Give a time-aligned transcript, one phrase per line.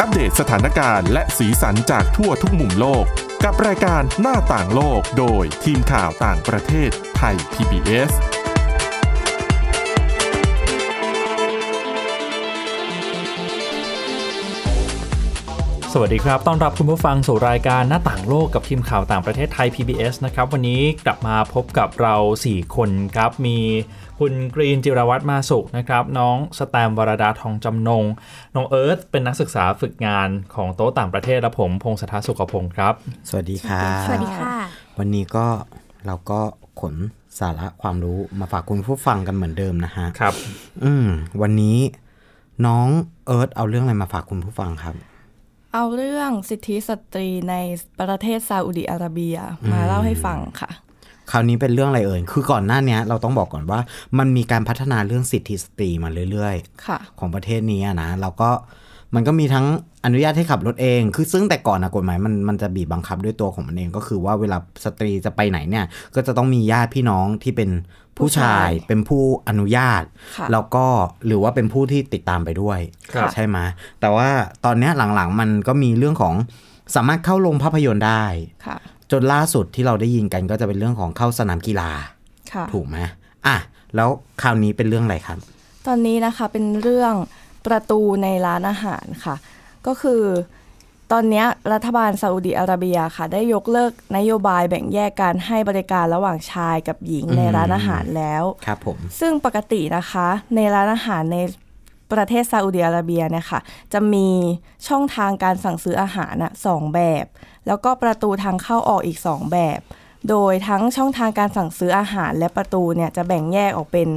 [0.00, 3.04] อัปเดตสถานการณ์และสีสันจากทั่วทุกมุมโลก
[3.44, 8.12] กับรายการหน้าต่างโลกโดยทีมข่าวต่างประเทศไทย PBS
[15.96, 22.16] สวัสดีครับ ต้อนรับคุณผู้ฟังสู่รายการหน้าต่างโลกกับทีมข่าวต่างประเทศไทย PBS นะครับ วันนี้กลับมาพบกับเรา
[22.46, 23.58] 4 คนครับ มี
[24.18, 28.04] คุณกรีนจิรวัตรมาสุขนะครับ น้องสแตมวรดาทองจำนง
[28.54, 32.94] น้องเอิร์ธเป็นนักศึกษาฝึกงานของโต๊ะต่างประเทศและผม พงศธรสุขพงศ์ครับ
[33.28, 34.54] สวัสดีครับสวัสดีค่ะ
[34.98, 35.46] วันนี้ก็
[36.06, 36.40] เราก็
[36.80, 36.94] ขน
[37.38, 40.34] สาระความรู้มาฝากคุณผู้ฟังกันเหมือนเดิมนะฮะ ครับ
[40.84, 41.06] อืม
[41.42, 41.78] วันนี้
[42.66, 42.86] น้อง
[43.26, 44.94] เอิร์ธเอาเรื่องอะไรมาฝากคุณผู้ฟังครับ
[45.74, 47.54] เอาเรื่องสิทธิสตรีใน
[48.00, 49.36] ประเทศซาอุดิอาระเบีย
[49.72, 50.70] มาเล่าให้ฟังค่ะ
[51.30, 53.80] คราวนี้เป็นเรื่องอะไรเอ่ย คือก่อนหน้าเนี้ยเราต้องบอกก่อนว่า
[54.18, 56.56] มันมีการพัฒนาเรื่องสิทธิสตรีมาเรื่อย
[56.86, 58.50] ค่ะๆของประเทศนี้อะนะ เราก็
[59.14, 59.66] มันก็มีทั้ง
[60.04, 67.70] อนุญาตให้ขับรถเอง คือซึ่งแต่ก่อนนะกฎหมายมันมันจะบีบบังคับด้วยตัวของมันเองก็คือว่าเวลาสตรีจะไปไหนเนี่ย ก็จะต้องมีญาติพี่น้องที่เป็น
[68.18, 70.02] ผู้ชายผู้ชายเป็นผู้อนุญาต
[70.36, 70.86] ค่ะแล้วก็
[71.26, 72.78] หรือว่าเป็นผู้ที่ติดตามไปด้วย
[73.14, 73.58] ครับใช่ไหม
[74.00, 74.28] แต่ว่า
[74.64, 76.34] ตอนเนี้ยหลังๆมันก็มีเรื่องของ
[76.96, 78.24] สามารถเข้าโรงภาพยนตร์ได้
[78.66, 78.76] ค่ะ
[79.12, 81.90] จนล่าสุดที่เราได้ยินกันก็จะเป็นเรื่องของเข้าสนามกีฬา
[82.52, 82.96] ค่ะถูกไหม
[83.46, 83.56] อะ
[83.96, 84.08] แล้ว
[84.42, 85.38] คราวนี้เป็นเรื่องอะไรครับ
[85.86, 87.14] ตอนนี้นะคะเป็นเรื่อง
[87.66, 89.36] ประตูในร้านอาหารค่ะ
[89.86, 90.22] ก็คือ
[91.12, 101.38] ตอนเนี้ยรัฐบาลซาอุดิอาระเบียค่ะ ได้ยกเลิกนโยบายแบ่งแยกการให้บริการระหว่างชายกับหญิงในร้านอาหารแล้ว ครับผม ซึ่งปกตินะคะ ในร้านอาหารใน
[102.14, 103.60] ประเทศซาอุดิอาระเบียเนี่ยค่ะ
[103.92, 104.28] จะมี
[104.88, 107.24] ช่องทางการสั่งซื้ออาหารน่ะสองแบบ
[107.66, 109.80] แล้วก็ประตูทางเข้าออกอีกสองแบบ
[110.28, 114.08] โดยทั้งช่องทางการสั่งซื้ออาหารและประตูเนี่ยจะแบ่งแยกออกเป็น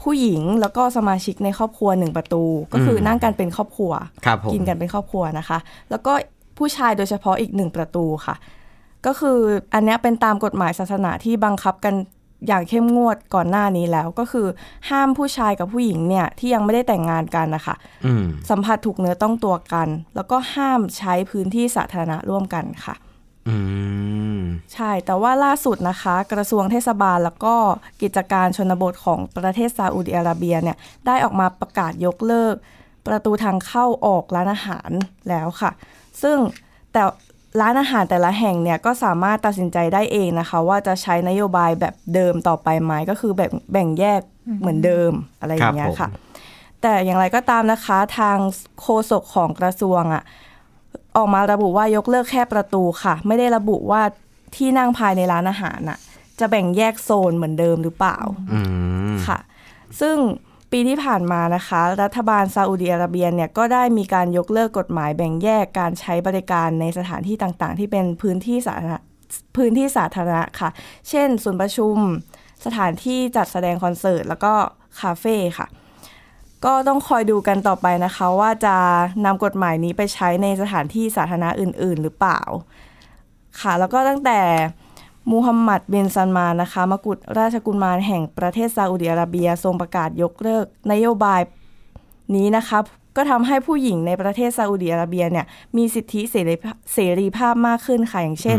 [0.00, 3.92] ผู้หญิงแล้วก็สมาชิกในครอบครัวหนึ่งประตู ก็คือนั่งกันเป็นครอบครัว
[4.24, 5.58] ครับผมกินกันเป็นครอบครัวนะคะ
[5.90, 6.12] แล้วก็
[6.58, 8.36] ผู้ชายโดยเฉพาะอีกหนึ่งประตูค่ะ
[9.06, 9.38] ก็คือ
[9.74, 11.94] อันเนี้ยเป็นตามกฎหมายศาสนาที่บังคับกัน
[12.46, 14.46] อย่างเข้มงวดก่อนหน้านี้แล้วก็คือ
[14.90, 17.74] ห้ามผู้ชายกับผู้หญิงเนี่ยที่ยังไม่ได้แต่งงานกันนะคะ
[18.06, 22.94] อืมสัมผัสถูกเนื้อต้องตัวกัน แล้วก็ห้ามใช้พื้นที่สาธารณะร่วมกันค่ะ
[23.48, 23.56] อื
[24.38, 24.40] ม
[24.74, 27.54] ใช่ แต่ว่าล่าสุดนะคะ กระทรวงเทศบาลแล้วก็
[28.02, 32.54] กิจการชนบทของประเทศซาอุดิอาระเบียเนี่ยได้ออกมาประกาศยกเลิก
[33.06, 34.90] ประตูทางเข้าออกร้านอาหาร
[35.28, 35.70] แล้วค่ะ
[36.22, 36.38] ซึ่ง
[36.92, 37.02] แต่
[37.60, 44.20] ร้านอาหารแต่ละแห่งเนี่ยก็สามารถตัดสินใจได้เองนะคะ ว่าจะใช้นโยบายแบบเดิมต่อไปไหมก็คือแบบแบ่งแยก
[44.60, 46.16] เหมือนเดิมอะไรอย่างเงี้ยครัค่ะบผม
[46.82, 48.38] แต่อย่างไรก็ตามนะคะทาง
[48.80, 50.22] โฆษกของกระทรวงอะ
[51.16, 54.02] ออกมาระบุว่ายกเลิกแค่ประตูค่ะ ไม่ได้ระบุว่า
[54.56, 55.98] ที่นั่งภายในร้านอาหารน่ะ
[56.38, 58.18] จะแบ่งแยกโซนเหมือนเดิมหรือเปล่า
[58.52, 58.60] อื
[59.12, 59.38] มค่ะ
[60.00, 60.16] ซึ่ง
[60.72, 68.98] ปีที่ผ่านมานะคะ รัฐบาลซาอุดิอาระเบียเนี่ยก็ได้มีการยกเลิกกฎหมายแบ่งแยกการใช้บริการในสถานที่ต่างๆ ที่เป็นพื้นที่สาธารณะ
[69.56, 70.70] พื้นที่สาธารณะค่ะ
[71.08, 71.96] เช่นศูนย์ประชุม
[72.64, 74.52] สถานที่จัดแสดงคอนเสิร์ต แล้วก็
[75.00, 75.66] คาเฟ่ค่ะ
[76.64, 78.76] ก็ต้องคอยดูกันต่อไปนะคะ ว่าจะ
[79.24, 82.40] นำกฎหมายนี้ไปใช้ในสถานที่สาธารณะอื่น ๆ หรือเปล่า
[83.60, 84.40] ค่ะ แล้วก็ตั้งแต่
[85.32, 91.40] มูฮัมหมัดบินซันมานะคะมกุฎราชกุมารแห่งประเทศซาอุดิอาระเบียทรงประกาศยกเลิกนโยบาย
[92.34, 92.78] นี้นะคะ
[93.16, 95.46] ก็ทำให้ผู้หญิงในประเทศซาอุดิอาระเบียเนี่ย
[95.76, 96.20] มีสิทธิ
[96.92, 98.58] เสรีภาพมากขึ้นค่ะอย่างเช่น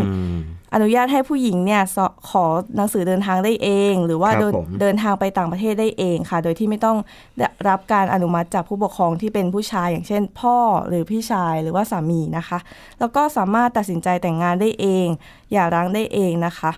[0.72, 1.98] อืมอนุญาตให้ผู้หญิงเนี่ยส
[2.30, 6.98] ขอหนังสือเดินทางได้เอง หรือว่าครับเดินผมเดินทางไปต่างประเทศได้เองค่ะ โดยที่ไม่ต้อง
[7.38, 10.58] ได้รับการอนุมัติจากผู้ปกครองที่เป็นผู้ชาย อย่างเช่น พ่อ
[10.88, 12.60] หรือพี่ชายหรือว่าสามีนะคะ
[13.00, 15.08] แล้วก็สามารถตัดสินใจแต่งงานได้เอง
[15.54, 16.72] อย่าร้างได้เองนะคะ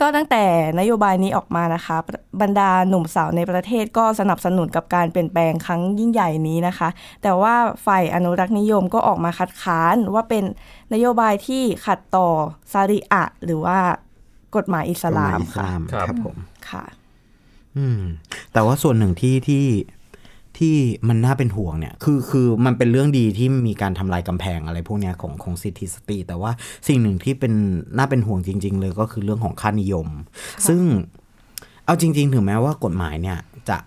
[0.00, 0.44] ก็ตั้งแต่
[0.80, 1.96] นโยบายนี้ออกมานะคะ
[2.42, 6.88] บรรดาหนุ่มสาวในประเทศก็สนับสนุนกับการเปลี่ยนแปลงครั้งยิ่งใหญ่นี้นะคะ
[7.22, 7.54] แต่ว่า
[7.86, 10.44] ฝ่ายอนุรักษ์นิยมก็ออกมาคัดค้านว่าเป็น
[10.94, 12.28] นโยบายที่ขัดต่อ
[12.72, 13.78] ซาริอะ หรือว่า
[14.56, 16.36] กฎหมายอิสลามอิสค่ะลามครับครับผม
[16.70, 16.84] ค่ะ
[17.76, 18.00] อืม
[18.52, 19.64] แต่ว่าส่วนหนึ่งที่ที่
[20.60, 20.76] ที่
[21.08, 26.50] มันน่าเป็นห่วงเนี่ยคือคือมันเป็นเรื่องดีที่มีการทำลายกำแพงอะไรพวกเนี้ยของของสิทธิสตรีแต่ว่า
[26.88, 27.52] สิ่งหนึ่งที่เป็น
[27.96, 30.08] น่าเป็นห่วงจริง ๆ เลยก็คือเรื่องของค่านิยม
[30.68, 30.82] ซึ่ง
[31.84, 33.38] เอาจริง ๆ ถึงแม้ว่ากฎหมายเนี่ย
[33.68, 33.78] จะ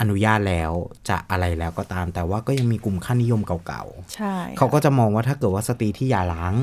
[0.00, 0.72] อนุญาตแล้ว
[1.08, 3.84] จะอะไรแล้วก็ตาม แต่ว่าก็ยังมีกลุ่มค่านิยมเก่า
[4.14, 6.54] ใช่ๆเขาก็จะมองว่าถ้าเกิดว่าสตรีที่หย่าร้าง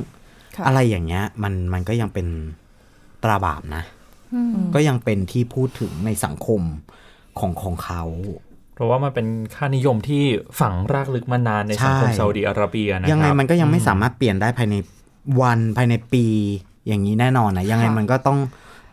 [0.55, 2.27] ค่ะอะไรอย่างเงี้ยมันมันก็ยังเป็น
[3.23, 3.83] ตราบาปนะ
[4.75, 6.61] ก็ยังเป็นที่พูดถึงในสังคม
[7.39, 8.50] ของของเขาเพ
[8.81, 10.23] ราะว่ามันเป็นค่านิยมที่
[10.59, 14.75] ฝังรากลึกมานานในสังคมใช่ซาอุดิอาระเบียนะครับยังไงมันก็ยังไม่สามารถเปลี่ยนได้ภายใน
[15.41, 16.25] วันภายในปี
[16.87, 18.39] อย่างนี้แน่นอนนะยังไงมันก็ต้อง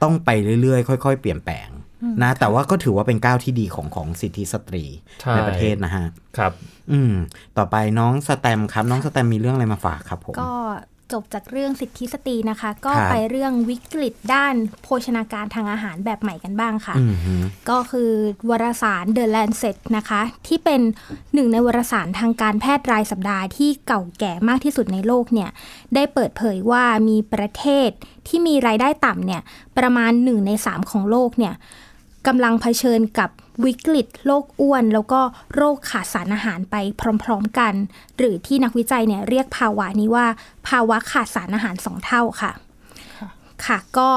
[0.03, 0.31] ต้องไป
[0.63, 1.69] เรื่อยๆ ค่อย ๆ เปลี่ยนแปลง
[2.23, 4.85] นะแต่ว่าก็ถือว่าเป็นก้าวที่ดีของของสิทธิสตรี
[5.21, 6.07] ใช่ในประเทศนะฮะ
[6.39, 6.53] ครับ
[6.93, 7.13] อืม
[7.59, 10.53] ต่อไปน้องสแตมครับ น้องสแตมมีเรื่องอะไรมาฝากครับผมก็
[11.13, 17.35] จบจากเรื่องสิทธิสตรีนะคะ ก็ครับไปเรื่องวิกฤตด้านโภชนาการทางอาหารแบบใหม่กันบ้างค่ะอืมฮึ
[17.71, 18.11] ก็คือ
[18.51, 20.81] วารสาร The Lancet นะคะ ที่เป็น
[21.35, 25.51] หนึ่งในวารสารทางการแพทย์รายสัปดาห์ที่เก่าแก่มากที่สุดในโลกเนี่ย
[25.95, 27.91] ได้เปิดเผยว่ามีประเทศ
[28.29, 29.43] ที่มีรายได้ต่ำเนี่ย
[29.79, 31.55] ประมาณ1ใน3ของโลกเนี่ย
[32.27, 33.31] กำลังเผชิญกับ
[33.65, 35.21] วิกฤตโรคอ้วน แล้วก็
[35.55, 36.77] โรคขาดสารอาหารไป
[37.23, 37.75] พร้อมๆกัน
[38.19, 40.27] หรือที่นักวิจัยเนี่ยเรียกภาวะนี้ว่า
[40.69, 42.53] ภาวะขาดสารอาหารสองเท่าค่ะ
[43.67, 44.11] ค่ะก็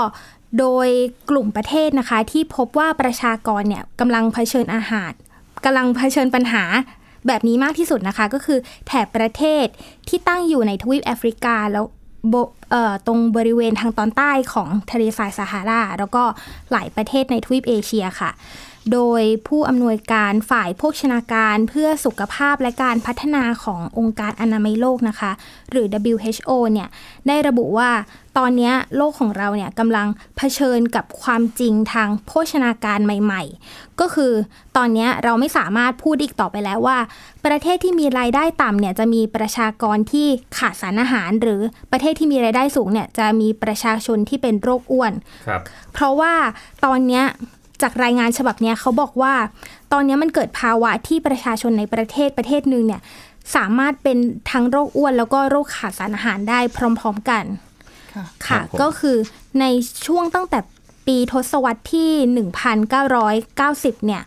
[0.60, 0.88] โดย
[1.30, 5.12] กลุ่มประเทศนะคะ ที่พบว่าประชากรเนี่ยกำลังเผชิญอาหาร
[5.66, 6.64] กำลังเผชิญปัญหา
[7.28, 9.66] แบบนี้มากที่สุดนะคะ ก็คือแถบประเทศ
[10.08, 11.86] ที่ตั้งอยู่ในทวีปแอฟริกาแล้ว
[13.08, 16.24] ตรงบริเวณทางตอนใต้ของทะเลทรายซาฮารา แล้วก็
[16.72, 18.30] หลายประเทศในทวีปเอเชียค่ะ
[18.94, 25.32] โดยผู้อำนวยการฝ่ายโภชนาการเพื่อสุขภาพและการพัฒนาขององค์การอนามัยโลกนะคะ
[25.72, 26.88] หรือ WHO เนี่ย
[27.28, 27.90] ได้ระบุว่า
[28.38, 30.08] ตอนนี้โลกของเราเนี่ยกำลัง
[30.38, 34.34] เผชิญกับความจริงทางโภชนาการใหม่ๆ ก็คือ
[34.78, 36.98] ตอนนี้เราไม่สามารถพูดอีกต่อไปแล้วว่า
[37.46, 40.28] ประเทศที่มีรายได้ต่ำเนี่ยจะมีประชากรที่
[40.58, 41.62] ขาดสารอาหาร หรือ
[41.92, 45.14] ประเทศที่มีรายได้สูงเนี่ยจะมีประชาชนที่เป็นโรคอ้วน
[45.48, 45.62] ครับ
[45.94, 46.34] เพราะว่า
[46.86, 47.24] ตอนนี้
[47.84, 49.34] จากรายงานฉบับนี้เขาบอกว่า
[49.92, 53.02] ตอนนี้มันเกิดภาวะที่ประชาชนในประเทศประเทศหนึ่งเนี่ย
[53.56, 54.18] สามารถเป็น
[54.52, 57.44] ทั้งโรคอ้วนแล้วก็โรคขาดสารอาหารได้พร้อม ๆกัน
[58.14, 59.18] ค่ะคะก็คือ
[59.60, 59.66] ใน
[60.08, 60.60] ช่วงตั้งแต่
[61.08, 62.12] ปีทศวรรษที่
[63.10, 64.24] 1990 เนี่ย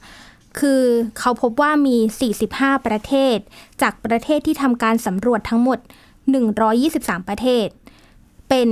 [0.59, 0.83] คือ
[1.19, 1.97] เขาพบว่ามี
[2.37, 3.37] 45 ประเทศ
[3.83, 5.79] จากประเทศที่ทำการสำรวจทั้งหมด
[6.55, 7.67] 123 ประเทศ
[8.49, 8.69] เป็น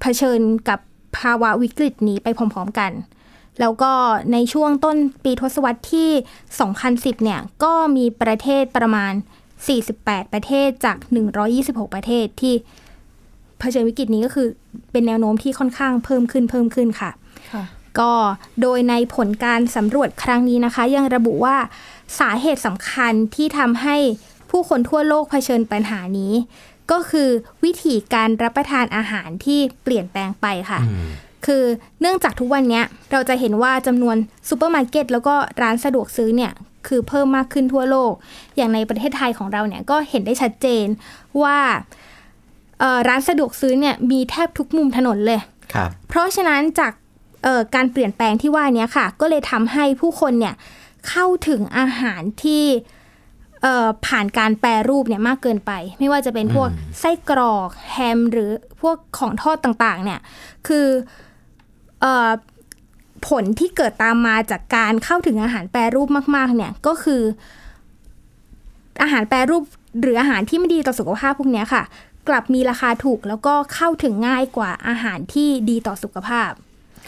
[0.00, 0.80] เผชิญกับ
[1.18, 2.90] ภาวะวิกฤตนี้ไปพร้อม ๆ กัน
[3.60, 3.92] แล้วก็
[4.32, 6.10] ในช่วงต้นปีทศวรรษที่
[6.66, 9.12] 2010 เนี่ย ก็มีประเทศประมาณ
[9.72, 10.96] 48 ประเทศจาก
[11.46, 12.54] 126 ประเทศที่
[13.58, 14.48] เผชิญวิกฤตนี้ก็คือ
[14.92, 17.10] เป็นแนวโน้มที่ค่อนข้างเพิ่มขึ้นเพิ่มขึ้นค่ะ
[17.52, 17.64] ค่ะ
[17.98, 18.12] ก็
[18.62, 21.56] โดยในผลการสำรวจครั้งนี้นะคะ ยังระบุว่า
[22.20, 23.96] สาเหตุสำคัญที่ทำให้
[24.50, 26.32] ผู้คนทั่วโลกเผชิญปัญหานี้
[26.90, 27.28] ก็คือ
[27.64, 30.80] วิธีการรับประทานอาหารที่เปลี่ยนแปลงไปค่ะ
[31.46, 31.64] คือ
[32.00, 34.16] เนื่องจากทุกวันเนี้ยเราจะเห็นว่าจำนวน
[34.48, 36.52] ซูเปอร์มาร์เก็ตแล้วก็ร้านสะดวกซื้อเนี่ย
[36.86, 38.12] คือเพิ่มมากขึ้นทั่วโลก
[38.56, 40.86] อย่างในประเทศไทยของเราเนี่ยก็เห็นได้ชัดเจน
[41.42, 41.58] ว่า
[42.80, 45.40] เอ่อร้านสะดวกซื้อเนี่ยมีแทบทุกมุมถนนเลย
[45.74, 46.92] ครับเพราะฉะนั้นจาก
[47.44, 50.54] เอ่อการเปลี่ยนแปลงที่ว่าเนี้ยค่ะ ก็เลยทำให้ผู้คนเนี่ย
[51.08, 52.64] เข้าถึงอาหารที่
[53.62, 56.68] เอ่อผ่านการแปรรูปเนี่ยมากเกินไป ไม่ว่าจะเป็นพวก
[57.00, 58.50] ไส้กรอกแฮมหรือ
[58.80, 60.20] พวกของทอดต่างๆเนี่ย
[60.66, 61.25] คือเอ่อ
[63.28, 67.22] ผลที่เกิดตามมาจากการเข้าถึงอาหารแปรรูปมากๆ เนี่ยก็คือ
[69.02, 69.62] อาหารแปรรูป
[70.00, 71.82] หรืออาหารที่ไม่ดีต่อสุขภาพพวกเนี้ยค่ะ
[72.28, 76.50] กลับมีราคาถูกแล้วก็เข้าถึงง่ายกว่าอาหารที่ดีต่อสุขภาพ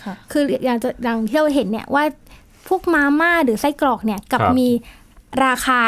[0.03, 2.05] ค่ะคืออย่างจะอย่างที่เราเห็นเนี่ยว่า
[2.69, 4.69] พวกมาม่าหรือไส้กรอกเนี่ยกลับครับมี
[5.45, 5.81] ราคา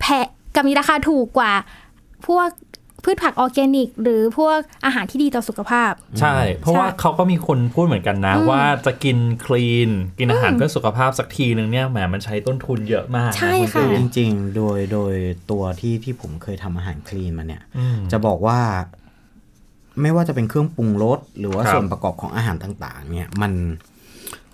[0.00, 1.52] แพงกับมีราคาถูกกว่า
[2.26, 2.48] พวก
[3.04, 15.14] พืชผักออร์แกนิก หรือพวกอาหารที่ดีต่อสุขภาพ ใช่ เพราะว่าใช่เขาก็มีคนพูดเหมือนกันนะอืมว่าจะกินคลีน กินอาหารอืมเพื่อสุขภาพสักทีนึงเนี่ยแหมมันใช้ต้นทุนเยอะมากนใช่ณค่ะกรีจนริง ๆ โดยโดย
[15.50, 18.60] ตัวที่ที่ผมเคยทำอาหารคลีนมาเนี่ยอืมจะบอกว่า
[20.02, 23.52] ไม่ว่าจะเป็นเครื่องปรุงรสหรือว่าครับส่วนประกอบของอาหารต่าง ๆ เนี่ยมัน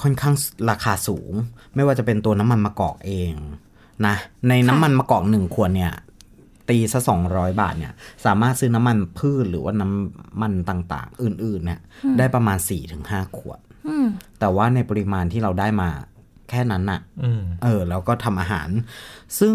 [0.02, 0.35] ค่อนข้าง
[0.71, 1.33] ราคาสูง
[1.75, 3.33] ไม่ว่าจะเป็นตัวน้ำมันมะกอกเอง
[4.07, 4.14] นะ
[4.49, 5.93] ในน้ำมันมะกอกหนึ่งขวดเนี่ย
[6.69, 7.92] ตีซะสองร้อยบาทเนี่ย
[8.25, 11.81] สามารถซื้อน้ำมันพืชหรือว่าน้ำมันต่างๆ อื่นๆเนี่ย
[12.19, 14.07] ได้ประมาณ4ี่ถึงห้าขวดอืม
[14.40, 15.88] แต่ว่าในปริมาณที่เราได้มา
[16.50, 18.69] แค่นั้นน่ะอืมเออ แล้วก็ทำอาหาร
[19.40, 19.54] ซึ่ง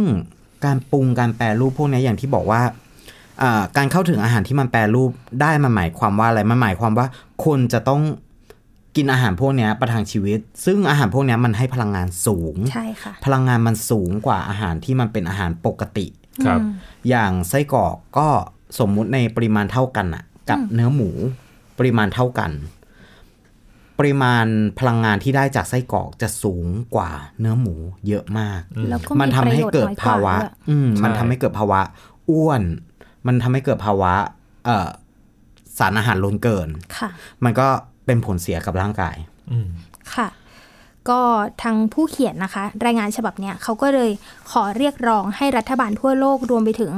[0.66, 2.62] การปรุงการแปรรูปพวกนี้อย่างที่บอกว่า
[3.42, 5.12] อ่าการเข้าถึงอาหารที่มันแปรรูป
[5.42, 7.08] ได้มันหมายความว่าอะไรมันหมายความว่า
[7.46, 8.02] คนจะต้อง
[8.96, 16.06] กินอาหารพวกนี้ประทังชีวิต ซึ่งอาหารพวกนี้มันให้พลังงานสูงใช่ค่ะพลังงานมันสูงกว่าอาหารที่มันเป็นอาหารปกติ
[16.46, 16.60] ครับ
[17.10, 18.28] อย่างไส้กรอกก็
[18.80, 21.10] สมมุติในปริมาณเท่ากันน่ะกับเนื้อหมู
[21.80, 22.52] ปริมาณเท่ากัน
[24.00, 24.46] ปริมาณ
[24.80, 26.66] พลังงานที่ได้จากไส้กรอกจะสูง
[26.96, 27.76] กว่าเนื้อหมู
[28.08, 31.80] เยอะมากแล้วก็มันทำให้เกิดภาวะประโยชน์น้อยกว่าด้วยอืมใช่มันทำให้เกิดภาวะ
[32.30, 32.62] อ้วน
[33.28, 34.14] มันทำให้เกิดภาวะ
[34.66, 34.88] เอ่อ
[35.78, 37.10] สารอาหารล้นเกินค่ะ
[37.44, 37.68] มันก็
[38.06, 39.16] เป็นผลเสียกับร่างกาย
[39.52, 39.68] อืม
[40.14, 40.28] ค่ะ
[41.10, 41.22] ก็
[41.64, 44.12] ทางผู้เขียนนะคะ รายงานฉบับเนี้ยเขาก็เลย
[44.52, 46.94] ขอเรียกร้องให้รัฐบาลทั่วโลกรวมไปถึง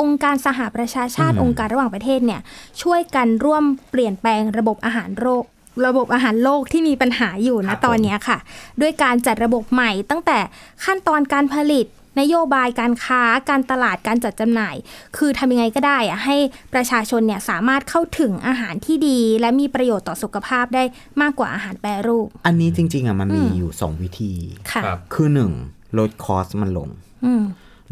[0.00, 2.40] องค์การสหประชาชาติอืมองค์การระหว่างประเทศเนี่ย
[2.82, 5.44] ช่วยกันร่วมเปลี่ยนแปลงระบบอาหารโรค
[5.86, 8.38] ระบบอาหารโลกที่มีปัญหาอยู่ครันะบตอนเนี้ยค่ะ
[8.80, 10.38] ด้วยการจัดระบบใหม่ตั้งแต่
[10.84, 11.86] ขั้นตอนการผลิต
[12.20, 14.76] นโยบายการค้าการตลาดการจัดจำหน่าย
[15.16, 16.36] คือทำยังไงก็ได้อะให้
[16.74, 20.82] ประชาชนเนี่ยสามารถเข้าถึงอาหารที่ดี และมีประโยชน์ต่อสุขภาพได้
[21.22, 24.32] มากกว่าอาหารแปรรูป อันนี้จริง ๆอะมันมีอยู่สองวิธี
[24.72, 25.52] ค่ะครับคือหนึ่ง
[25.98, 26.88] ลดคอสมันลง
[27.24, 27.44] อืม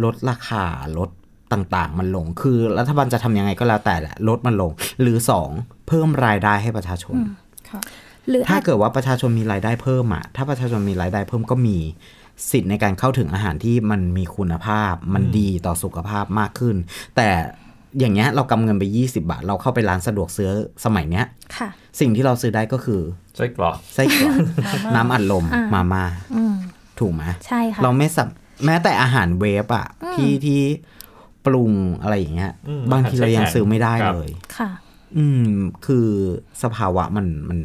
[0.05, 0.65] ลดราคา
[0.99, 1.11] ลด
[1.53, 5.51] ต่างๆ มันลงคือรัฐบาลจะทำยังไงก็แล้วแต่แหละลดมันลง หรือสอง
[5.89, 7.17] เพิ่มรายได้ให้ประชาชน
[7.71, 7.81] ค่ะ
[8.29, 11.79] หรือถ้าอาจเกิดว่าประชาชนมีรายได้เพิ่มอะถ้าประชาชนมีรายได้เพิ่มก็มี
[12.51, 16.77] สิทธิ์ในการเข้าถึงอาหารที่มันมีคุณภาพ มันดีต่อสุขภาพมากขึ้น
[17.17, 17.29] แต่
[17.99, 20.51] อย่างเงี้ยเรากำเงินไป 20 บาท เราเข้าไปร้านสะดวกซื้อ
[20.85, 21.69] สมัยเนี้ยค่ะ
[22.01, 23.01] สิ่งที่เราซื้อได้ก็คือ
[23.37, 24.37] ไส้กรอกไส้กรอก
[24.95, 26.55] น้ำอัดลมอ่ามมาม่าอืม
[27.01, 28.29] ถูกไหมใช่ค่ะเราไม่สับ
[28.65, 30.61] แม้แต่อาหารเวฟอะที่ที่
[31.47, 31.73] ปรุง
[32.03, 34.71] อะไรอย่างเงี้ยอืมบางทีเรายังซื้อไม่ได้ครับเลยค่ะ
[35.17, 35.47] อืม
[35.87, 36.07] คือ
[36.63, 37.59] สภาวะมันมัน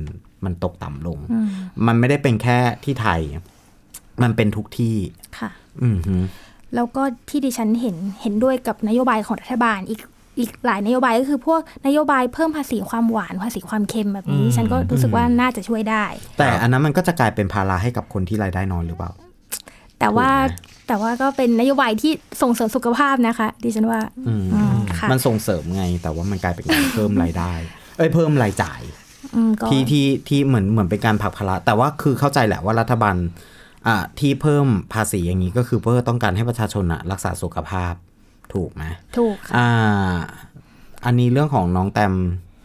[0.46, 1.48] มันตกต่ำลงอืม
[1.88, 3.22] มันไม่ได้เป็นแค่ที่ไทย
[4.24, 4.96] มันเป็นทุกที่
[5.40, 5.50] ค่ะ
[5.82, 6.16] อืมฮึ
[6.76, 10.02] แล้วก็ที่ดิฉันเห็นเห็นด้วยกับนโยบายของรัฐบาลอีก
[10.40, 16.06] อีกหลายนโยบายก็คือพวกนโยบายเพิ่มภาษีความหวานภาษีความเค็มแบบนี้อืมฉันก็รู้สึกว่าน่าจะช่วยได้
[16.38, 19.12] แต่อันนั้นมันก็จะกลายเป็นภาระให้กับคนที่รายได้น้อยหรือเปล่า
[20.00, 27.54] แต่ว่าถูกไหมแต่ว่าก็เป็นนโยบายที่ส่งเสริมสุขภาพนะคะ ดิฉันว่าอืมอืมค่ะมันส่งเสริมไง แต่ว่ามันกลายเป็นการเพิ่มรายได้
[27.98, 28.82] เอ้ยเพิ่มรายจ่าย
[29.36, 33.57] อืมก็ที่ที่ที่เหมือนเหมือนเป็นการผลักภาระแต่ว่าคือเข้าใจแหละว่ารัฐบาลอ่า
[34.20, 37.94] ที่เพิ่มภาษีอย่างนี้ก็คือเพื่อต้องการให้ประชาชนอะรักษาสุขภาพ
[38.54, 38.84] ถูกไหม
[39.18, 40.16] ถูกค่ะอ่า
[41.06, 42.14] อันนี้เรื่องของน้องแตม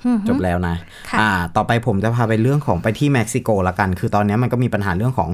[0.05, 0.77] อืมจบแล้วนะ
[1.11, 5.31] ค่ะอ่า ต่อไปผมจะพาไปเรื่องของไปที่เม็กซิโกละกัน คือตอนนี้มันก็มีปัญหาเรื่องของ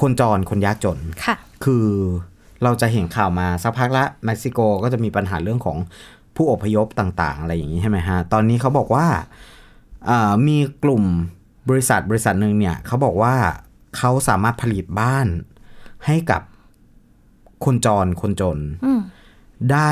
[0.00, 1.86] คนจรคนยากจนค่ะ คือ
[2.62, 5.76] เราจะเห็นข่าวมาสักพักละเม็กซิโกก็จะมีปัญหาเรื่องของ
[6.36, 9.06] ผู้อพยพต่าง ๆ อะไรอย่างนี้ใช่ไหมฮะ ตอนนี้เขาบอกว่า
[10.08, 11.04] อ่ามีกลุ่ม
[11.68, 13.34] บริษัทบริษัทหนึ่งเนี่ยเขาบอกว่า
[13.96, 15.26] เขาสามารถผลิตบ้าน
[16.06, 16.42] ให้กับ
[17.64, 19.00] คนจรคนจนอืม
[19.72, 19.90] ได้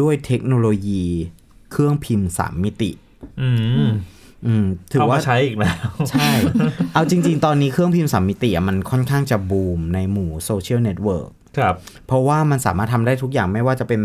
[0.00, 1.04] ด้วยเทคโนโลยี
[1.70, 2.90] เครื่องพิมพ์สามมิติ
[3.40, 3.50] อื
[3.86, 3.88] ม
[4.46, 5.76] อืมถือเอาว่ามาใช้อีกแล้ว
[6.10, 6.28] ใช่
[6.94, 11.74] เอาจริง ๆ ตอนนี้เครื่องพิมพ์สามมิติอะมันค่อนข้างจะบูมในหมู่โซเชียลเน็ตเวิร์กครับ
[12.06, 14.00] เพราะว่ามันสามารถทำได้ทุกอย่างไม่ว่าจะเป็น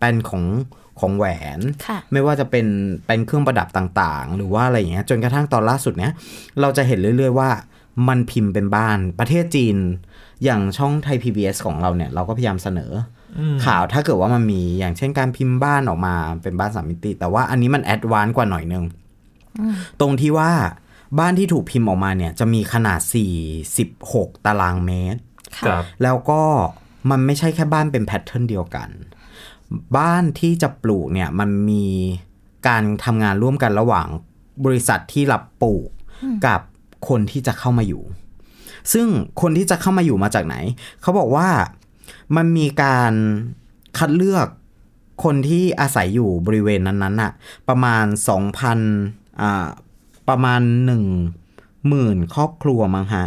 [0.00, 0.44] เป็นของ
[1.00, 1.26] ของแหว
[1.58, 2.66] นค่ะไม่ว่าจะเป็น
[3.06, 6.12] เป็นเครื่องประดับต่างๆ หรือว่าอะไรอย่างเงี้ยจนกระทั่งตอนล่าสุดเนี้ย
[6.60, 7.50] เราจะเห็นเรื่อย ๆ ว่า
[8.08, 9.76] มันพิมพ์เป็นบ้านประเทศจีน
[10.44, 12.92] อย่างช่องไทย PBS ของเราเนี่ย เราก็พยายามเสนอ
[13.38, 18.84] อข่าวถ้าเกิดว่ามันมีอย่างเช่นการพิมพ์บ้านออกมาเป็นบ้านสามมิติ แต่ว่าอันนี้มันแอดวานซ์กว่าหน่อยนึง
[20.00, 20.52] ตรงที่ว่า
[21.18, 23.00] บ้านที่ถูกพิมพ์ออกมาเนี่ย จะมีขนาด
[23.74, 25.20] 46 ตารางเมตร
[25.58, 26.42] ครับแล้วก็
[27.10, 28.88] มันไม่ใช่แค่บ้านเป็นแพทเทิร์นเดียวกัน
[29.98, 31.86] บ้านที่จะปลูกเนี่ยมันมี
[32.68, 34.06] การทำงานร่วมกันระหว่าง
[34.64, 35.88] บริษัทที่รับปลูก
[36.46, 36.60] กับ
[37.08, 38.02] คนที่จะเข้ามาอยู่
[38.92, 39.06] ซึ่ง
[39.40, 40.56] คนที่จะเข้ามาอยู่มาจากไหน
[41.02, 41.48] เขาบอกว่า
[42.36, 43.12] มันมีการ
[43.98, 44.46] คัดเลือก
[45.24, 47.32] คนที่อาศัยอยู่บริเวณนั้นๆน่ะ
[47.68, 48.04] ประมาณ
[48.72, 49.66] 2,000อ่า
[50.28, 53.26] ประมาณ 1 0,000 ครอบครัวมั้งฮะ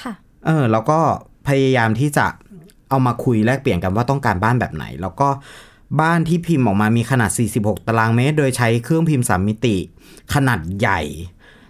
[0.00, 0.12] ค่ะ
[0.46, 0.98] เออ แล้วก็
[1.48, 2.26] พยายามที่จะ
[2.88, 5.28] เอามาคุยแลกเปลี่ยนกันว่าต้องการบ้านแบบไหน แล้วก็
[6.00, 9.76] บ้านที่พิมพ์ออกมามีขนาด 46 ตารางเมตร โดยใช้เครื่องพิมพ์สามมิติ
[10.34, 11.00] ขนาดใหญ่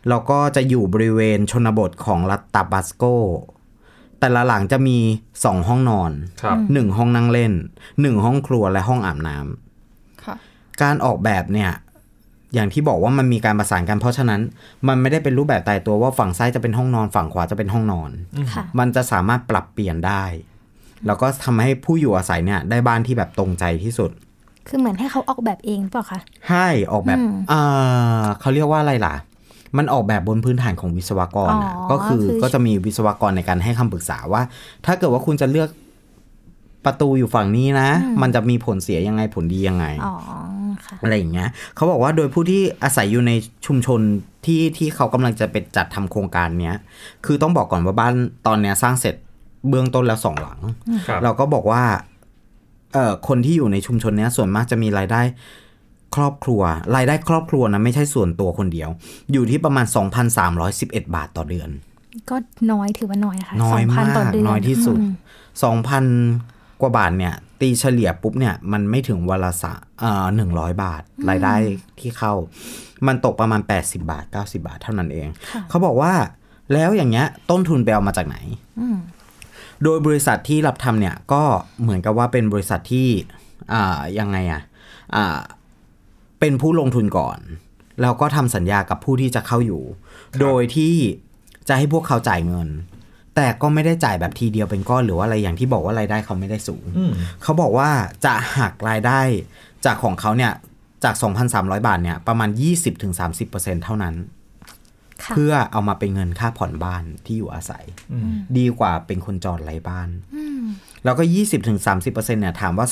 [0.09, 3.04] แล้วก็จะอยู่บริเวณชนบทของรัฐตาบัสโก
[4.21, 4.99] แต่ละหลังจะมี
[5.33, 7.52] 2ห้องนอนครับ1ห้องนั่งเล่น
[7.88, 10.35] 1ห้องครัวและห้องอาบน้ำค่ะ
[10.83, 11.71] การออกแบบเนี่ย
[12.54, 14.40] อย่างที่บอกว่ามันมีการประสานกันเพราะฉะนั้น
[14.88, 18.11] มันไม่ได้เป็นรูปแบบตายตัวว่าฝั่งซ้ายจะเป็นห้องนอนฝั่งขวาจะเป็นห้องนอน
[18.54, 20.25] ค่ะมันจะสามารถปรับเปลี่ยนได้
[21.07, 24.11] แล้วก็ทำให้ผู้อยู่อาศัยเนี่ยได้บ้านที่แบบตรงใจที่สุด
[24.69, 29.14] คือเหมือนให้เขาออกแบบเองหรือเปล่าคะให้ออกแบบอืมอ่าเขาเรียกว่าอะไรล่ะ
[29.76, 34.42] มันออกแบบบนพื้นฐานของวิศวกรอะอ๋อก็คือคือก็จะมีวิศวกรในการให้คำปรึกษาว่า
[34.86, 35.68] ถ้าเกิดว่าคุณจะเลือก
[36.84, 37.88] ประตูอยู่ฝั่งนี้นะ
[38.22, 40.14] มันจะมีผลเสียยังไงผลดียังไงอ๋อ
[40.84, 43.32] ค่ะอะไรอย่างเงี้ยเขาบอกว่าโดยผู้ที่อาศัยอยู่ใน
[43.66, 44.00] ชุมชน
[44.44, 46.76] ที่ที่เขากำลังจะเป็นจัดทำโครงการเนี้ย
[47.24, 48.14] คือต้องบอกก่อนว่าบ้าน
[48.46, 49.14] ตอนเนี้ยสร้างเสร็จ
[49.68, 50.60] เบื้องต้นแล้วสองหลัง
[51.08, 51.82] ครับเราก็บอกว่า
[52.92, 55.20] เอ่อคนที่อยู่ในชุมชนเนี้ยส่วนมากจะมีรายได้
[56.16, 56.60] ครอบครัว
[56.96, 58.88] รายได้ครอบครัวนะไม่ใช่ส่วนตัวคนเดียว
[59.32, 59.86] อยู่ที่ประมาณ
[60.50, 61.70] 2,311 บาทต่อเดือน
[62.30, 62.36] ก็
[62.72, 65.12] น้อยถือว่าน้อยนะคะน้อย2,000มากต่อเดือนน้อยที่สุดอืม
[65.62, 66.04] สองพัน
[66.80, 71.54] กว่าบาทเนี่ย ตีเฉลี่ยปุ๊บเนี่ย มันไม่ถึงวันละสะเอ่อหนึ่งร้อยบาท รายได้
[72.00, 72.32] ที่เข้า
[73.06, 75.28] มันตกประมาณ 80 บาท 90 บาทเท่านั้นเอง
[75.68, 76.12] เขาบอกว่า
[76.72, 78.36] แล้วอย่างเงี้ย ต้นทุนไปเอามาจากไหน
[78.80, 78.98] อืม
[79.82, 81.42] โดยบริษัทที่รับทำเนี่ย ก็
[81.82, 83.08] เหมือนกับว่าเป็นบริษัทที่
[83.72, 84.62] อ่ายังไงอะ
[85.16, 85.38] อ่า
[86.40, 87.38] เป็นผู้ลงทุนก่อน
[88.00, 89.82] แล้วก็ทำสัญญากับผู้ที่จะเข้าอยู่
[90.40, 90.94] โดยที่
[91.68, 92.68] จะให้พวกเขาจ่ายเงิน
[93.37, 97.88] แต่ก็ไม่ได้จ่ายแบบทีเดียวเป็นก้อนหรือว่าอะไรอย่างที่บอกว่ารายได้เขาไม่ได้สูงอืมเขาบอกว่า
[98.25, 99.20] จะหักรายได้
[99.85, 100.52] จากของเขาเนี่ย
[101.04, 101.14] จาก
[101.50, 102.50] 2,300 บาทเนี่ยประมาณ
[103.16, 104.14] 20-30%เท่านั้น
[105.23, 107.85] ค่ะเพื่อเอามาเป็นเงินค่าผ่อนบ้านที่อยู่อาศัย
[108.59, 110.09] ดีกว่าเป็นคนจอดไร้บ้าน
[111.04, 111.23] แล้วก็
[111.68, 112.87] 20-30%เนี่ยถามว่า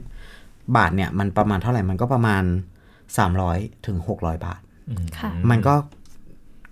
[0.00, 2.42] 2,300 บาทเนี่ยมันประมาณเท่าไหร่มันก็ประมาณ
[3.18, 4.60] 300ถึง600 บาท
[5.18, 5.74] ค่ะมันก็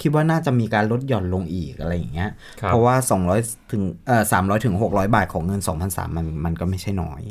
[0.03, 2.31] คิดว่าน่าจะมีการลดหย่อนลงอีกอะไรอย่างเงี้ย
[2.61, 2.95] ครับเพราะว่า
[3.35, 7.23] 200 ถึงเอ่อ300 ถึง 600 บาทของเงิน 2,300 มันมันก็ไม่ใช่น้อย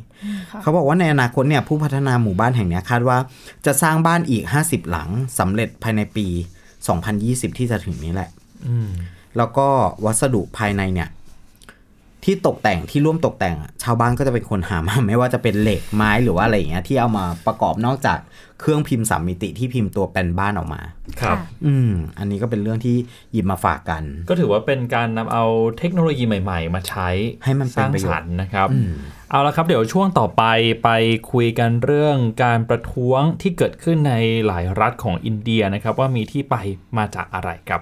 [0.62, 3.18] เขาบอกว่าในอนาคตเนี่ยผู้พัฒนาหมู่บ้านแห่งเนี้ยคาดว่า
[3.66, 5.10] จะสร้างบ้านอีก 50 หลัง
[5.40, 6.28] สำเร็จภายในปี
[6.92, 8.30] 2020 ที่จะถึงนี้แหละ
[8.68, 8.90] อืม
[9.38, 9.68] แล้วก็
[10.06, 11.10] วัสดุภายในเนี่ย
[12.26, 18.20] ที่ตกแต่งที่ร่วมตกแต่งอะชาวบ้านก็จะเป็นคนหามาไม่ว่าจะเป็นเหล็กไม้หรือว่าอะไรอย่างเงี้ยที่เอามาประกอบนอกจาก
[18.60, 20.82] เครื่องพิมพ์สามมิติที่พิมพ์ตัวแปลนบ้านออกมา
[21.22, 22.96] ครับ อืม อันนี้ก็เป็นเรื่องที่
[23.32, 25.46] หยิบมาฝากกัน ก็ถือว่าเป็นการนำเอา
[25.78, 27.10] เทคโนโลยีใหม่ ๆ มาใช้
[27.44, 28.92] ให้มันสเป็นร้างประโยสชรรน์ค์นะครับอืม
[29.32, 30.44] เอาละครับ เดี๋ยวช่วงต่อไป
[30.84, 30.90] ไป
[31.32, 34.14] คุยกันเรื่องการประท้วงที่เกิดขึ้นใน
[34.46, 36.56] หลายรัฐของอินเดียนะครับ ว่ามีที่ไป
[36.98, 37.82] มาจากอะไรครับ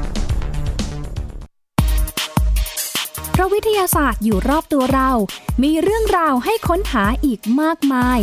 [3.32, 5.10] เพราะวิทยาศาสตร์อยู่รอบตัวเรา
[5.64, 8.20] มีเรื่องราวให้ค้นหาอีกมากมาย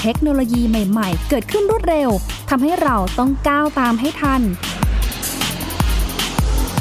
[0.00, 2.10] เทคโนโลยีใหม่ ๆ เกิดขึ้นรวดเร็ว
[2.50, 4.42] ทำให้เราต้องก้าวตามให้ทัน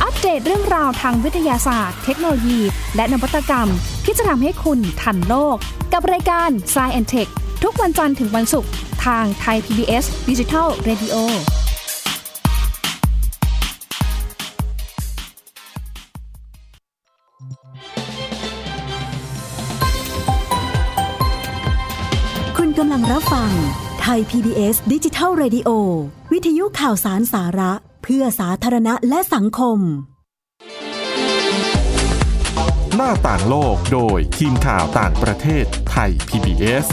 [0.04, 2.60] อัปเดตเรื่องราวทางวิทยาศาสตร์ เทคโนโลยี
[2.96, 3.70] และนวัตกรรม
[4.12, 5.58] ที่จะทำให้คุณทันโลก
[5.94, 7.30] กับรายการ s c i e n t e c h
[7.64, 8.72] ทุกวันจันทร์ถึงวันศุกร์
[9.06, 11.16] ทางไทย PBS Digital Radio
[22.58, 23.52] คุณกำลังรับฟัง
[24.02, 25.70] ไทย PBS ดิจิทัล Radio
[26.32, 27.72] วิทยุข่าวสารสาระ
[28.04, 29.80] เพื่อสาธารณะและสังคม
[33.02, 36.86] หน้าต่างโลกโดยทีมข่าวต่างประเทศไทย PBS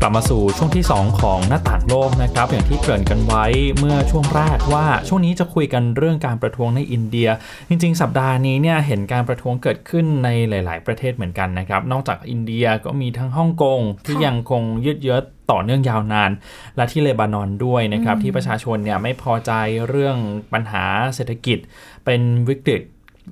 [0.00, 3.44] กลับมาสู่ช่วงที่ 2 ของหน้าต่างโลกนะครับ อย่างที่เกริ่นกันไว้
[3.78, 7.28] เมื่อช่วงแรกว่าช่วงนี้จะคุยกันเรื่องการประท้วงในอินเดีย
[7.68, 15.18] จริง ๆ สัปดาห์นี้เนี่ยเห็นการประท้วงเกิดขึ้นในหลาย ๆ ประเทศเหมือนกันนะครับ นอกจากอินเดียก็มีทั้งฮ่องกงที่ยังคงยืดเยื้อ
[15.50, 16.30] ต่อเนื่องยาวนาน
[16.76, 19.52] และที่เลบานอนด้วยนะครับที่ประชาชนเนี่ยไม่พอใจ
[19.88, 20.16] เรื่อง
[20.52, 21.58] ปัญหาเศรษฐกิจ
[22.04, 22.82] เป็นวิกฤต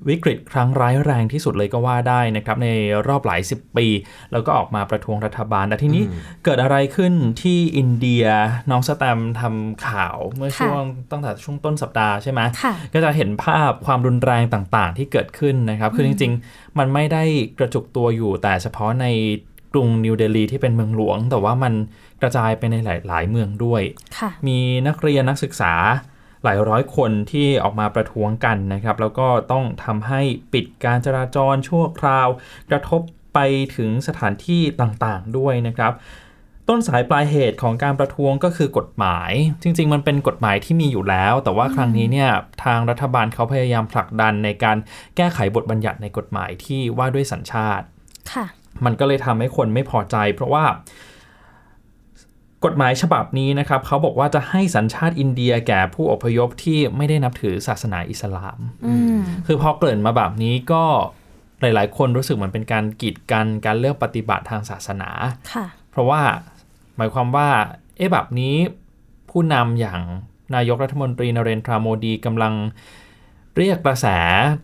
[0.09, 2.69] วิกฤตครั้งร้ายแรงที่สุดเลยก็ว่าได้นะครับใน
[3.07, 3.87] รอบหลายสิบปี
[4.31, 6.03] แล้วก็ออกมาประท้วงรัฐบาลแต่ทีนี้
[6.43, 8.25] เกิดอะไรขึ้นที่อินเดีย
[8.71, 10.81] น้องสแตมทำข่าวเมื่อช่วง
[11.11, 17.23] ตั้งแต่ช่วงต้นสัปดาห์ใช่ไหมค่ะก็จะเห็นภาพความรุนแรงต่างๆ ที่เกิดขึ้นนะครับ คือจริง ๆ มันไม่ได้
[17.59, 19.05] กระจุกตัวอยู่แต่เฉพาะใน
[19.73, 21.73] กรุงนิวเดลีที่เป็นเมืองหลวง แต่ว่ามัน
[22.21, 23.81] กระจายไปในหลาย ๆ เมืองด้วย
[24.17, 25.73] ค่ะมีนักเรียนนักศึกษา
[26.45, 30.21] หลายร้อยคนที่ออกมาประท้วงกันนะครับ แล้วก็ต้องทำให้
[30.53, 32.27] ปิดการจราจรชั่วคราว
[32.69, 33.01] กระทบ
[33.33, 33.39] ไป
[33.75, 35.93] ถึงสถานที่ต่างๆด้วยนะครับ
[36.69, 39.31] ต้นสายปลายเหตุของการประท้วงก็คือกฎหมาย
[39.63, 42.29] จริง ๆ มันเป็นกฎหมายที่มีอยู่แล้ว แต่ว่าครั้งนี้เนี่ย
[42.63, 44.77] ทางรัฐบาลเขาพยายามผลักดันในการ
[45.15, 47.85] แก้ไขบทบัญญัติในกฎหมายที่ว่าด้วยสัญชาติ
[48.33, 48.45] ค่ะ
[48.85, 50.63] มันก็เลยทำให้คนไม่พอใจ เพราะว่า
[52.65, 60.83] กฎหมายฉบับนี้นะครับเขาบอกว่าจะให้สัญชาติอินเดียแก่ผู้อพยพที่ไม่ได้นับถือศาสนาอิสลามอืมคือพอเกริ่นมาแบบนี้ก็
[61.61, 65.09] หลาย ๆ คนรู้สึกเหมือนเป็นการกีดกันการเลือกปฏิบัติทางศาสนา
[65.53, 66.21] ค่ะเพราะว่า
[66.97, 67.49] หมายความว่า
[67.97, 68.55] เอ๊ะแบบนี้
[69.29, 70.01] ผู้นำอย่าง
[70.55, 72.53] นายกรัฐมนตรีนเรนทราโมดีกำลัง
[73.57, 74.07] เรียกกระแส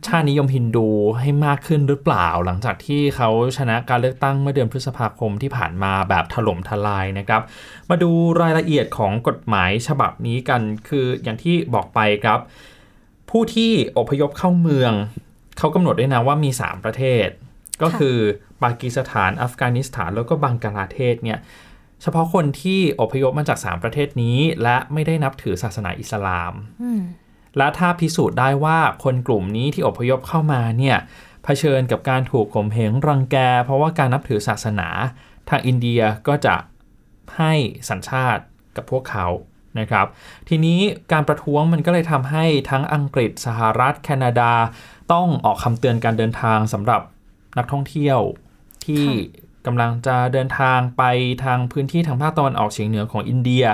[0.07, 0.87] ชาตินิยมฮินดู
[1.19, 7.41] ให้มากขึ้นหรือเปล่า หลังจากที่เขาชนะการเลือกตั้งเมื่อเดือนพฤษภาคมที่ผ่านมาแบบถล่มทลายนะครับ
[7.89, 12.39] มาดูรายละเอียดของกฎหมายฉบับนี้กันคืออย่างที่บอกไปครับ
[13.29, 14.93] ผู้ที่อพยพเข้าเมือง
[15.57, 17.27] เขากำหนดด้วยนะว่ามี 3 ประเทศ
[17.81, 18.17] ก็คือ
[18.63, 21.39] ปากีสถานอัฟกานิสถานแล้วก็บังกลาเทศเนี่ย
[22.01, 27.01] เฉพาะคนที่อพยพมาจาก 3 ประเทศนี้ และไม่ได้นับถือศาสนาอิสลามอืม
[27.57, 30.97] และถ้าพิสูจน์ได้ว่าคนกลุ่มนี้ที่อพยพเข้ามาเนี่ย
[31.43, 34.87] เผชิญกับการถูกข่มเหงรังแก เพราะว่าการนับถือศาสนา
[35.49, 36.55] ทางอินเดียก็จะ
[37.37, 37.53] ให้
[37.89, 38.43] สัญชาติ
[38.75, 39.27] กับพวกเขา
[39.79, 40.07] นะครับ
[40.49, 40.79] ทีนี้
[41.11, 44.53] การประท้วงมันก็เลยทำให้ทั้งอังกฤษสหรัฐ แคนาดา
[45.13, 47.01] ต้องออกคำเตือนการเดินทางสำหรับ
[47.57, 48.19] นักท่องเที่ยว
[48.85, 49.05] ที่
[49.65, 51.03] กำลังจะเดินทางไป
[51.43, 53.65] ทางพื้นที่ทางภาคตะวันออกเฉียงเหนือของอินเดีย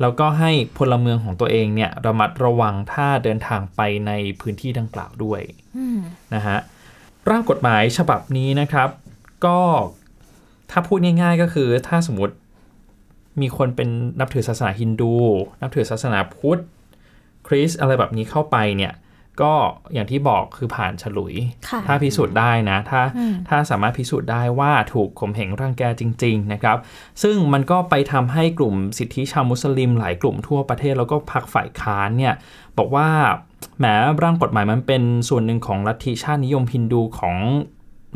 [0.00, 5.40] แล้วก็ให้พลเมืองของตัวเองเนี่ยระมัดระวังถ้าเดินทางไปในพื้นที่ดังกล่าวด้วย
[5.76, 6.00] อืม
[6.34, 6.58] นะฮะ
[7.30, 8.88] ร่างกฎหมายฉบับนี้นะครับ
[9.46, 9.58] ก็
[10.70, 12.34] ถ้าพูดง่ายๆก็คือถ้าสมมติ
[13.40, 13.88] มีคนเป็น
[14.20, 15.14] นับถือศาสนาฮินดู
[15.62, 16.60] นับถือศาสนาพุทธ
[17.46, 18.92] คริสต์อะไรแบบนี้เข้าไปเนี่ย
[19.42, 19.52] ก็
[19.94, 21.34] อย่างที่บอกคือผ่านฉลุย
[21.68, 26.78] ค่ะถ้าพิสูจน์ได้นะถ้าอืมถ้าสามารถพิสูจน์ได้ว่าถูกข่มเหงรังแกจริง ๆ นะครับ
[27.22, 32.34] ซึ่งมันก็ไปทำให้กลุ่มสิทธิชาวมุสลิมหลายกลุ่มทั่วประเทศแล้วก็พรรคฝ่ายค้านเนี่ย
[32.78, 33.08] บอกว่า
[33.78, 33.84] แหม
[34.22, 37.36] ร่างกฎหมายมันเป็นส่วนหนึ่งของลัทธิชาตินิยมฮินดูของ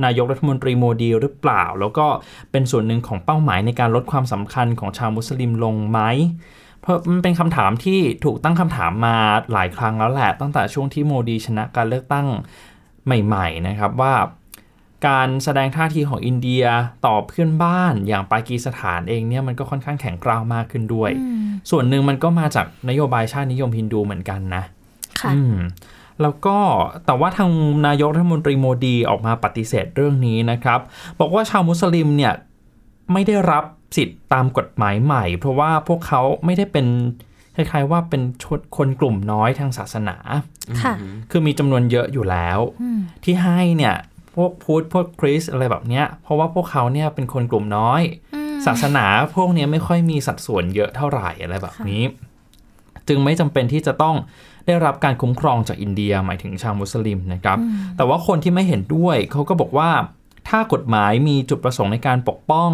[0.04, 2.06] นายกรัฐมนตรีโมดีหรือเปล่า แล้วก็
[2.50, 6.00] เป็นส่วนหนึ่งของเป้าหมายในการลดความสำคัญของชาวมุสลิมลงไหม
[6.82, 9.16] เพราะมันเป็นคำถามที่ถูกตั้งคำถามมา
[9.52, 12.26] หลายครั้งแล้วแหละ ตั้งแต่ช่วงที่โมดีชนะการเลือกตั้ง
[13.04, 14.14] ใหม่ๆนะครับว่า
[15.08, 16.64] การแสดงท่าทีของอินเดีย
[17.06, 21.10] ต่อเพื่อนบ้านอย่างปากีสถานเองเนี่ยมันก็ค่อนข้างแข็งกร้าวมากขึ้นด้วย
[21.70, 24.64] ส่วนหนึ่งมันก็มาจากนโยบายชาตินิยมฮินดูเหมือนกันนะ
[25.20, 25.56] ค่ะอืม
[26.22, 26.56] แล้วก็
[27.06, 27.50] แต่ว่าทาง
[27.86, 30.80] นายกรัฐมนตรีโมดีออกมาปฏิเสธเรื่องนี้นะครับ
[31.20, 32.32] บอกว่าชาวมุสลิมเนี่ย
[33.12, 33.64] ไม่ได้รับ
[33.96, 36.86] สิทธิ์ตามกฎหมายใหม่ เพราะว่าพวกเขาไม่ได้เป็น
[37.54, 40.16] คล้ายๆว่าเป็นชนคนกลุ่มน้อยทางศาสนา
[40.82, 40.94] ค่ะ
[41.30, 43.94] คือมีจำนวนเยอะอยู่แล้วอืมที่ให้เนี่ย
[44.34, 48.02] พวกพุทธพวกคริสต์อะไรแบบเนี้ย เพราะว่าพวกเขาเนี่ยเป็นคนกลุ่มน้อย
[48.34, 52.02] อืมศาสนาพวกเนี้ยไม่ค่อยมีสัดส่วนเยอะเท่าไหร่อะไรแบบนี้
[53.08, 54.16] จึงไม่จำเป็นที่จะต้อง
[54.66, 57.58] ได้รับการคุ้มครองจากอินเดียหมายถึงชาวมุสลิมนะครับ
[57.96, 59.90] แต่ว่าคนที่ไม่เห็นด้วยเขาก็บอกว่า
[60.48, 62.70] ถ้ากฎหมายมีจุดประสงค์ในการปกป้อง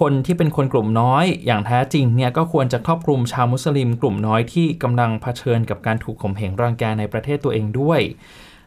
[0.00, 8.00] คนที่เป็นคนกลุ่มน้อยอย่างแท้จริงเนี่ยก็ควรจะครอบคลุมชาวมุสลิมกลุ่มน้อยที่กำลังเผชิญกับการถูกข่มเหงรังแกในประเทศตัวเองด้วย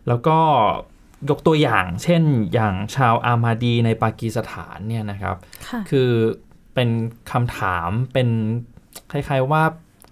[0.07, 0.37] แล้วก็
[1.29, 2.21] ยกตัวอย่างเช่น
[2.53, 5.35] อย่างชาวอามาดีในปากีสถานเนี่ยนะครับ
[5.67, 6.09] ค่ะคือ
[6.73, 6.89] เป็น
[7.31, 8.27] คำถามเป็น
[9.11, 9.63] คล้ายๆว่า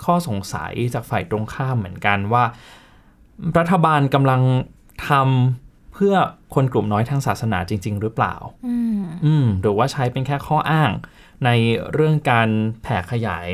[0.05, 2.43] ข้อสงสัยจากฝ่ายตรงข้ามเหมือนกันว่า
[3.57, 4.41] รัฐบาลกำลัง
[5.09, 6.13] ทำ เพื่อ
[6.55, 8.35] คนกลุ่มน้อยทางศาสนาจริง ๆ หรือเปล่า
[8.67, 10.91] อืมอืมหรือว่าใช้เป็นแค่ข้ออ้าง
[11.45, 11.49] ใน
[11.93, 12.49] เรื่องการ
[12.83, 13.49] แผ่ขยาย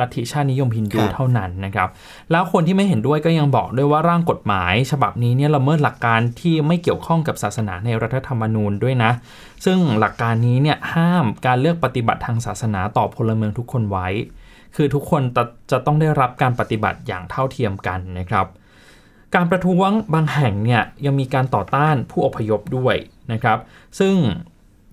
[0.00, 1.88] ลัทธิชาตินิยมฮินดูครับเท่านั้นนะครับ
[2.30, 9.10] แล้วคนที่ไม่เห็นด้วยก็ยังบอกด้วยว่าร่างกฎหมาย ฉบับนี้เนี่ยละเมิดหลักการที่ไม่เกี่ยวข้องกับศาสนาในรัฐธรรมนูญด้วยนะ
[9.64, 14.08] ซึ่งหลักการนี้เนี่ยห้ามการเลือกปฏิบัติทางศาสนาต่อพลเมืองทุกคนไว้
[14.76, 18.46] คือทุกคนจะจะต้องได้รับการปฏิบัติอย่างเท่าเทียมกันนะครับ
[19.34, 22.96] การประท้วงบางแห่งเนี่ยยังมีการต่อต้านผู้อพยพด้วย
[23.32, 23.58] นะครับ
[23.98, 24.14] ซึ่ง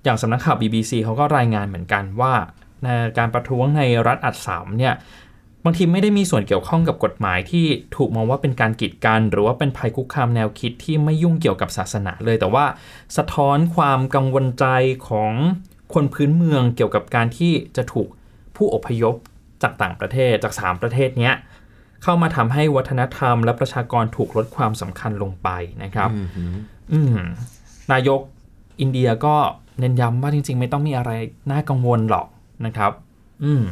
[0.04, 2.34] อย่างสำนักข่าว BBC เขาก็รายงานเหมือนกันว่า
[3.18, 4.94] การประท้วงในรัฐอัดสามเนี่ย
[5.66, 12.66] บางทีไม่ได้มีส่วนเกี่ยวข้องกับกฎหมายที่ถูกมองว่าเป็นการกีดกัน หรือว่าเป็นภัยคุกคามแนวคิดที่ไม่ยุ่งเกี่ยวกับศาสนาเลย แต่ว่า
[13.18, 14.66] สะท้อนความกังวลใจ
[15.10, 15.34] ของ
[15.94, 18.08] คนพื้นเมืองเกี่ยวกับการที่จะถูก
[18.56, 19.16] ผู้อพยพ
[19.64, 21.36] จากต่างประเทศจากสามประเทศเนี้ย
[22.04, 25.50] เข้ามาทำให้วัฒนธรรม และประชากรถูกลดความสำคัญลงไป
[25.84, 26.44] นะครับอืมฮึ
[26.94, 27.20] อืม
[27.92, 28.20] นายก
[28.82, 29.36] อินเดียก็
[29.80, 31.12] เน้นย้ำว่าจริง ๆ ไม่ต้องมีอะไร
[31.52, 32.28] น่ากังวลหรอก
[32.66, 32.92] นะครับ
[33.44, 33.64] อืม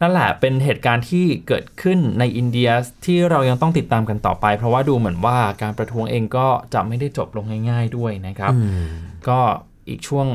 [0.00, 2.68] นั่นแหละเป็นเหตุการณ์ที่เกิดขึ้นในอินเดีย
[3.04, 8.88] ที่เรายังต้องติดตามกันต่อไป เพราะว่าดูเหมือนว่าการประท้วงเองก็จะไม่ได้จบลงง่าย ๆด้วยนะครับอืม
[9.28, 9.38] ก็
[9.88, 10.26] อีกช่วง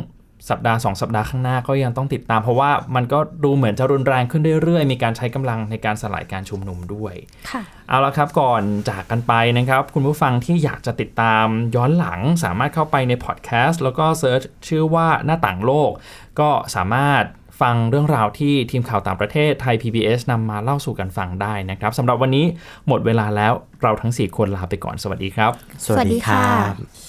[0.50, 7.14] สัปดาห์สองสัปดาห์ข้างหน้าก็ยังต้องติดตาม เพราะว่ามันก็ดูเหมือนจะรุนแรงขึ้นเรื่อยๆ มีการใช้กำลังในการสลายการชุมนุมด้วย
[7.50, 15.92] ค่ะเอาละครับก่อนจากกันไปนะครับ คุณผู้ฟังที่อยากจะติดตามย้อนหลังสามารถเข้าไปในพอดแคสต์แล้วก็เซิร์ชชื่อว่าหน้าต่างโลก
[16.40, 17.24] ก็สามารถ
[17.62, 22.46] ฟังเรื่องราวที่ทีมข่าวต่างประเทศไทย PBS นำมาเล่าสู่กันฟังได้นะครับสำหรับวันนี้
[22.88, 25.52] หมดเวลาแล้วเราทั้ง 4 คนลาไปก่อนสวัสดีครับ
[25.86, 27.09] สวัสดีครับ